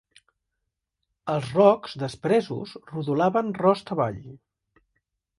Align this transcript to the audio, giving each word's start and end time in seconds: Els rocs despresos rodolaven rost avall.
Els 1.33 1.51
rocs 1.57 1.93
despresos 2.03 2.73
rodolaven 2.93 3.53
rost 3.59 3.93
avall. 3.97 4.17